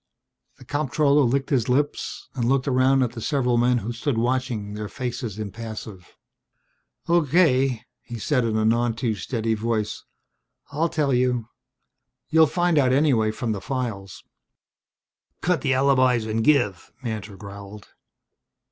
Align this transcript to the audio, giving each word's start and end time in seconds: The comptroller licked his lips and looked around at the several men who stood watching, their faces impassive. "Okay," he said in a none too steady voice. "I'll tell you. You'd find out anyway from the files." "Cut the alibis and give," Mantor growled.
The 0.57 0.65
comptroller 0.65 1.21
licked 1.21 1.51
his 1.51 1.69
lips 1.69 2.27
and 2.33 2.49
looked 2.49 2.67
around 2.67 3.03
at 3.03 3.11
the 3.11 3.21
several 3.21 3.55
men 3.59 3.77
who 3.85 3.93
stood 3.93 4.17
watching, 4.17 4.73
their 4.73 4.87
faces 4.89 5.37
impassive. 5.37 6.17
"Okay," 7.07 7.83
he 8.01 8.17
said 8.17 8.43
in 8.43 8.57
a 8.57 8.65
none 8.65 8.95
too 8.95 9.13
steady 9.13 9.53
voice. 9.53 10.03
"I'll 10.71 10.89
tell 10.89 11.13
you. 11.13 11.49
You'd 12.29 12.47
find 12.49 12.79
out 12.79 12.91
anyway 12.93 13.29
from 13.29 13.51
the 13.51 13.61
files." 13.61 14.23
"Cut 15.41 15.61
the 15.61 15.75
alibis 15.75 16.25
and 16.25 16.43
give," 16.43 16.91
Mantor 17.03 17.37
growled. 17.37 17.89